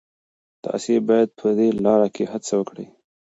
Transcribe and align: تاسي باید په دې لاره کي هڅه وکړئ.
تاسي 0.63 0.93
باید 1.07 1.29
په 1.39 1.47
دې 1.57 1.67
لاره 1.85 2.07
کي 2.15 2.23
هڅه 2.31 2.53
وکړئ. 2.57 2.87